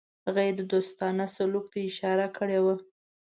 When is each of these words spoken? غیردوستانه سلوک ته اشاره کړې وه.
غیردوستانه 0.35 1.25
سلوک 1.35 1.65
ته 1.71 1.79
اشاره 1.89 2.27
کړې 2.37 2.59
وه. 2.65 2.75